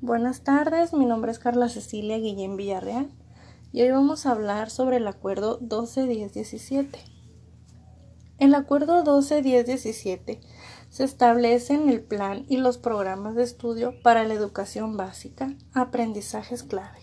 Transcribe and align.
Buenas 0.00 0.42
tardes, 0.42 0.92
mi 0.92 1.06
nombre 1.06 1.32
es 1.32 1.38
Carla 1.38 1.70
Cecilia 1.70 2.18
Guillén 2.18 2.56
Villarreal 2.56 3.10
y 3.72 3.80
hoy 3.82 3.90
vamos 3.90 4.26
a 4.26 4.32
hablar 4.32 4.68
sobre 4.68 4.98
el 4.98 5.06
acuerdo 5.08 5.58
12-10-17. 5.60 6.88
El 8.38 8.54
acuerdo 8.54 9.02
12-10-17 9.02 10.40
se 10.90 11.04
establecen 11.04 11.88
el 11.88 12.02
plan 12.02 12.44
y 12.48 12.58
los 12.58 12.76
programas 12.76 13.34
de 13.34 13.44
estudio 13.44 13.94
para 14.02 14.24
la 14.24 14.34
educación 14.34 14.98
básica, 14.98 15.54
aprendizajes 15.72 16.64
clave, 16.64 16.98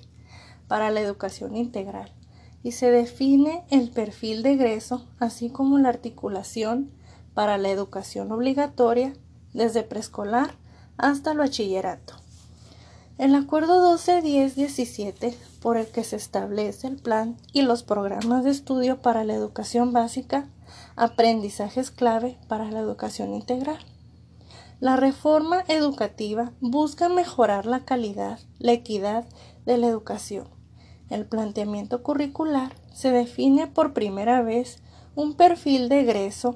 para 0.67 0.91
la 0.91 1.01
educación 1.01 1.55
integral 1.55 2.13
y 2.61 2.73
se 2.73 2.91
define 2.91 3.65
el 3.71 3.89
perfil 3.89 4.43
de 4.43 4.53
egreso, 4.53 5.07
así 5.17 5.49
como 5.49 5.79
la 5.79 5.89
articulación 5.89 6.91
para 7.33 7.57
la 7.57 7.69
educación 7.69 8.31
obligatoria 8.31 9.13
desde 9.53 9.81
preescolar 9.81 10.51
hasta 10.97 11.31
el 11.31 11.39
bachillerato. 11.39 12.21
El 13.21 13.35
acuerdo 13.35 13.95
12-10-17, 13.95 15.35
por 15.61 15.77
el 15.77 15.85
que 15.85 16.03
se 16.03 16.15
establece 16.15 16.87
el 16.87 16.95
plan 16.95 17.37
y 17.53 17.61
los 17.61 17.83
programas 17.83 18.43
de 18.43 18.49
estudio 18.49 19.03
para 19.03 19.23
la 19.23 19.35
educación 19.35 19.93
básica, 19.93 20.49
aprendizajes 20.95 21.91
clave 21.91 22.39
para 22.47 22.71
la 22.71 22.79
educación 22.79 23.35
integral. 23.35 23.77
La 24.79 24.95
reforma 24.95 25.63
educativa 25.67 26.51
busca 26.61 27.09
mejorar 27.09 27.67
la 27.67 27.85
calidad, 27.85 28.39
la 28.57 28.71
equidad 28.71 29.27
de 29.67 29.77
la 29.77 29.85
educación. 29.85 30.47
El 31.11 31.27
planteamiento 31.27 32.01
curricular 32.01 32.73
se 32.91 33.11
define 33.11 33.67
por 33.67 33.93
primera 33.93 34.41
vez 34.41 34.81
un 35.13 35.35
perfil 35.35 35.89
de 35.89 35.99
egreso 35.99 36.55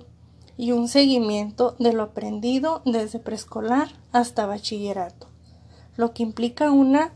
y 0.58 0.72
un 0.72 0.88
seguimiento 0.88 1.76
de 1.78 1.94
lo 1.94 2.02
aprendido 2.02 2.82
desde 2.86 3.20
preescolar 3.20 3.90
hasta 4.12 4.48
bachillerato 4.48 5.35
lo 5.98 6.14
que 6.14 6.24
implica 6.24 6.72
una 6.72 7.14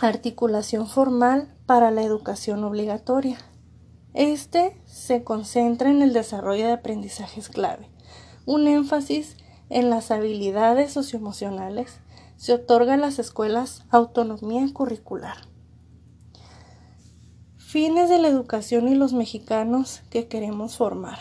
articulación 0.00 0.86
formal 0.86 1.54
para 1.66 1.90
la 1.90 2.02
educación 2.02 2.64
obligatoria. 2.64 3.38
Este 4.14 4.80
se 4.86 5.22
concentra 5.24 5.90
en 5.90 6.02
el 6.02 6.12
desarrollo 6.12 6.66
de 6.66 6.72
aprendizajes 6.72 7.48
clave, 7.48 7.90
un 8.46 8.66
énfasis 8.66 9.36
en 9.70 9.90
las 9.90 10.10
habilidades 10.10 10.92
socioemocionales, 10.92 12.00
se 12.36 12.54
otorga 12.54 12.94
en 12.94 13.00
las 13.00 13.18
escuelas 13.18 13.84
autonomía 13.90 14.66
curricular. 14.72 15.36
Fines 17.56 18.08
de 18.08 18.18
la 18.18 18.28
educación 18.28 18.88
y 18.88 18.94
los 18.94 19.12
mexicanos 19.12 20.00
que 20.08 20.26
queremos 20.26 20.76
formar. 20.76 21.18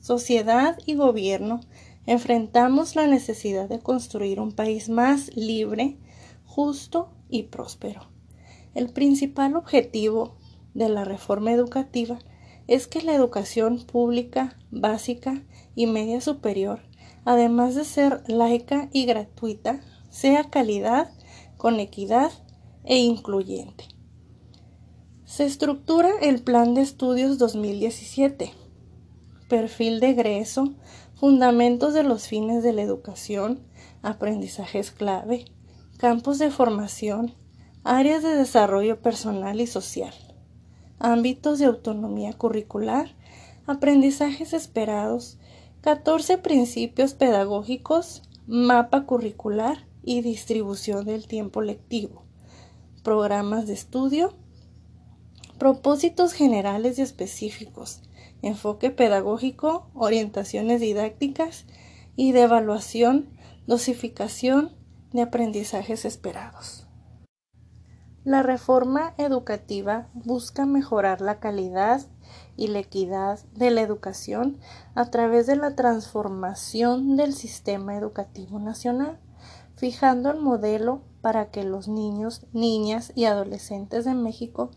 Sociedad 0.00 0.78
y 0.86 0.94
gobierno 0.94 1.60
enfrentamos 2.08 2.96
la 2.96 3.06
necesidad 3.06 3.68
de 3.68 3.80
construir 3.80 4.40
un 4.40 4.52
país 4.52 4.88
más 4.88 5.36
libre, 5.36 5.98
justo 6.46 7.10
y 7.28 7.42
próspero. 7.44 8.08
El 8.74 8.88
principal 8.88 9.56
objetivo 9.56 10.38
de 10.72 10.88
la 10.88 11.04
reforma 11.04 11.52
educativa 11.52 12.18
es 12.66 12.86
que 12.86 13.02
la 13.02 13.14
educación 13.14 13.84
pública, 13.84 14.56
básica 14.70 15.44
y 15.74 15.86
media 15.86 16.22
superior, 16.22 16.80
además 17.26 17.74
de 17.74 17.84
ser 17.84 18.22
laica 18.26 18.88
y 18.90 19.04
gratuita, 19.04 19.82
sea 20.08 20.44
calidad, 20.44 21.10
con 21.58 21.78
equidad 21.78 22.32
e 22.84 22.96
incluyente. 22.96 23.84
Se 25.26 25.44
estructura 25.44 26.08
el 26.22 26.42
Plan 26.42 26.72
de 26.72 26.80
Estudios 26.80 27.36
2017, 27.36 28.50
perfil 29.50 30.00
de 30.00 30.10
egreso, 30.10 30.74
fundamentos 31.18 31.94
de 31.94 32.04
los 32.04 32.28
fines 32.28 32.62
de 32.62 32.72
la 32.72 32.82
educación, 32.82 33.60
aprendizajes 34.02 34.92
clave, 34.92 35.46
campos 35.96 36.38
de 36.38 36.52
formación, 36.52 37.34
áreas 37.82 38.22
de 38.22 38.36
desarrollo 38.36 39.02
personal 39.02 39.60
y 39.60 39.66
social, 39.66 40.14
ámbitos 41.00 41.58
de 41.58 41.64
autonomía 41.64 42.32
curricular, 42.34 43.16
aprendizajes 43.66 44.52
esperados, 44.52 45.38
14 45.80 46.38
principios 46.38 47.14
pedagógicos, 47.14 48.22
mapa 48.46 49.04
curricular 49.04 49.88
y 50.04 50.20
distribución 50.20 51.04
del 51.04 51.26
tiempo 51.26 51.62
lectivo, 51.62 52.22
programas 53.02 53.66
de 53.66 53.72
estudio, 53.72 54.34
propósitos 55.58 56.32
generales 56.32 56.96
y 57.00 57.02
específicos, 57.02 58.02
enfoque 58.42 58.90
pedagógico, 58.90 59.90
orientaciones 59.94 60.80
didácticas 60.80 61.66
y 62.16 62.32
de 62.32 62.42
evaluación, 62.42 63.30
dosificación 63.66 64.76
de 65.12 65.22
aprendizajes 65.22 66.04
esperados. 66.04 66.88
La 68.24 68.42
reforma 68.42 69.14
educativa 69.16 70.08
busca 70.12 70.66
mejorar 70.66 71.22
la 71.22 71.40
calidad 71.40 72.02
y 72.56 72.66
la 72.66 72.80
equidad 72.80 73.38
de 73.54 73.70
la 73.70 73.80
educación 73.80 74.58
a 74.94 75.10
través 75.10 75.46
de 75.46 75.56
la 75.56 75.74
transformación 75.76 77.16
del 77.16 77.32
sistema 77.32 77.96
educativo 77.96 78.58
nacional, 78.58 79.18
fijando 79.76 80.30
el 80.30 80.40
modelo 80.40 81.00
para 81.22 81.50
que 81.50 81.64
los 81.64 81.88
niños, 81.88 82.46
niñas 82.52 83.12
y 83.14 83.24
adolescentes 83.24 84.04
de 84.04 84.14
México 84.14 84.72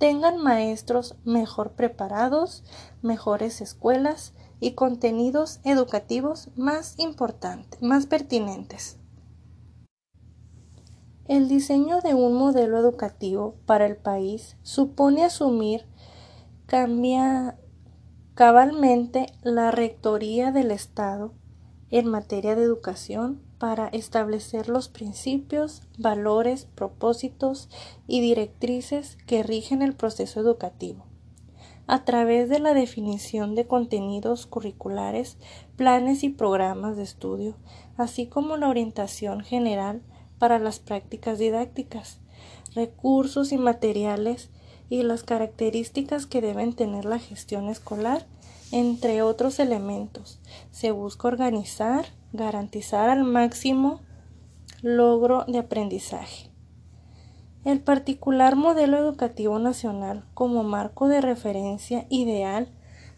tengan 0.00 0.38
maestros 0.38 1.14
mejor 1.24 1.72
preparados, 1.72 2.64
mejores 3.02 3.60
escuelas 3.60 4.32
y 4.58 4.72
contenidos 4.72 5.60
educativos 5.62 6.48
más 6.56 6.98
importantes, 6.98 7.82
más 7.82 8.06
pertinentes. 8.06 8.96
El 11.28 11.48
diseño 11.48 12.00
de 12.00 12.14
un 12.14 12.32
modelo 12.32 12.78
educativo 12.78 13.56
para 13.66 13.84
el 13.84 13.96
país 13.98 14.56
supone 14.62 15.22
asumir 15.22 15.84
cambia 16.64 17.58
cabalmente 18.34 19.26
la 19.42 19.70
rectoría 19.70 20.50
del 20.50 20.70
Estado 20.70 21.34
en 21.90 22.06
materia 22.06 22.56
de 22.56 22.62
educación 22.62 23.42
para 23.60 23.88
establecer 23.88 24.70
los 24.70 24.88
principios, 24.88 25.82
valores, 25.98 26.64
propósitos 26.74 27.68
y 28.06 28.22
directrices 28.22 29.18
que 29.26 29.42
rigen 29.42 29.82
el 29.82 29.92
proceso 29.92 30.40
educativo. 30.40 31.04
A 31.86 32.06
través 32.06 32.48
de 32.48 32.58
la 32.58 32.72
definición 32.72 33.54
de 33.54 33.66
contenidos 33.66 34.46
curriculares, 34.46 35.36
planes 35.76 36.24
y 36.24 36.30
programas 36.30 36.96
de 36.96 37.02
estudio, 37.02 37.54
así 37.98 38.26
como 38.26 38.56
la 38.56 38.68
orientación 38.68 39.42
general 39.42 40.00
para 40.38 40.58
las 40.58 40.78
prácticas 40.78 41.38
didácticas, 41.38 42.18
recursos 42.74 43.52
y 43.52 43.58
materiales 43.58 44.48
y 44.88 45.02
las 45.02 45.22
características 45.22 46.24
que 46.24 46.40
deben 46.40 46.72
tener 46.72 47.04
la 47.04 47.18
gestión 47.18 47.68
escolar 47.68 48.26
entre 48.72 49.20
otros 49.20 49.58
elementos, 49.58 50.38
se 50.70 50.92
busca 50.92 51.28
organizar, 51.28 52.06
garantizar 52.32 53.10
al 53.10 53.24
máximo 53.24 54.00
logro 54.82 55.44
de 55.46 55.58
aprendizaje. 55.58 56.50
El 57.64 57.80
particular 57.80 58.56
modelo 58.56 58.96
educativo 58.96 59.58
nacional 59.58 60.24
como 60.32 60.62
marco 60.62 61.08
de 61.08 61.20
referencia 61.20 62.06
ideal 62.08 62.68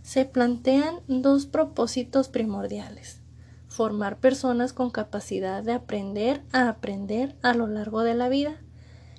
se 0.02 0.24
plantean 0.24 0.96
dos 1.06 1.46
propósitos 1.46 2.28
primordiales. 2.28 3.20
Formar 3.68 4.18
personas 4.18 4.72
con 4.72 4.90
capacidad 4.90 5.62
de 5.62 5.72
aprender 5.72 6.42
a 6.52 6.68
aprender 6.68 7.36
a 7.42 7.54
lo 7.54 7.68
largo 7.68 8.02
de 8.02 8.14
la 8.14 8.28
vida, 8.28 8.60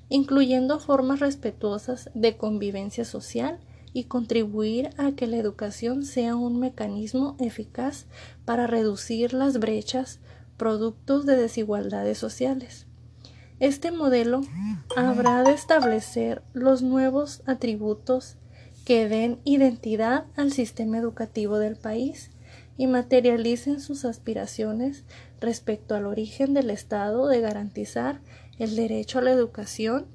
incluyendo 0.10 0.80
formas 0.80 1.22
respetuosas 1.22 2.10
de 2.14 2.36
convivencia 2.36 3.06
social 3.06 3.60
y 3.94 4.06
contribuir 4.06 4.90
a 4.98 5.12
que 5.12 5.28
la 5.28 5.38
educación 5.38 6.04
sea 6.04 6.36
un 6.36 6.59
mecanismo 6.59 7.38
eficaz 7.40 8.08
para 8.44 8.68
reducir 8.68 9.34
las 9.34 9.59
brechas 9.59 10.20
productos 10.58 11.26
de 11.26 11.38
desigualdades 11.38 12.18
sociales. 12.18 12.88
Este 13.60 13.92
modelo 13.92 14.42
habrá 14.98 15.44
de 15.44 15.54
establecer 15.54 16.44
los 16.54 16.81
nuevos 16.81 17.44
atributos 17.45 18.38
que 18.84 19.07
den 19.07 19.40
identidad 19.45 20.25
al 20.36 20.51
sistema 20.51 20.98
educativo 20.98 21.57
del 21.60 21.78
país 21.78 22.31
y 22.78 22.88
materialicen 22.88 23.80
sus 23.80 24.04
aspiraciones 24.04 25.06
respecto 25.40 25.95
al 25.95 26.06
origen 26.06 26.54
del 26.54 26.69
Estado 26.69 27.28
de 27.28 27.40
garantizar 27.40 28.22
el 28.57 28.75
derecho 28.75 29.19
a 29.19 29.22
la 29.22 29.31
educación 29.31 30.07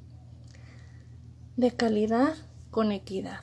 de 1.56 1.70
calidad 1.70 2.34
con 2.70 2.92
equidad. 2.92 3.40